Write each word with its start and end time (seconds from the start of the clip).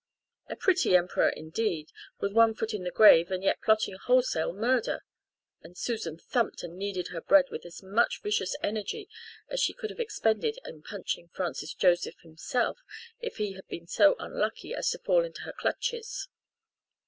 A 0.49 0.55
pretty 0.55 0.95
Emperor 0.95 1.29
indeed 1.29 1.91
with 2.19 2.33
one 2.33 2.55
foot 2.55 2.73
in 2.73 2.83
the 2.83 2.89
grave 2.89 3.29
and 3.29 3.43
yet 3.43 3.61
plotting 3.61 3.97
wholesale 3.97 4.51
murder" 4.51 5.05
and 5.61 5.77
Susan 5.77 6.17
thumped 6.17 6.63
and 6.63 6.75
kneaded 6.75 7.09
her 7.09 7.21
bread 7.21 7.51
with 7.51 7.67
as 7.67 7.83
much 7.83 8.19
vicious 8.23 8.55
energy 8.63 9.07
as 9.49 9.59
she 9.59 9.73
could 9.75 9.91
have 9.91 9.99
expended 9.99 10.57
in 10.65 10.81
punching 10.81 11.27
Francis 11.29 11.75
Joseph 11.75 12.17
himself 12.23 12.79
if 13.19 13.37
he 13.37 13.53
had 13.53 13.67
been 13.67 13.85
so 13.85 14.15
unlucky 14.17 14.73
as 14.73 14.89
to 14.89 14.97
fall 14.97 15.23
into 15.23 15.41
her 15.43 15.53
clutches. 15.53 16.27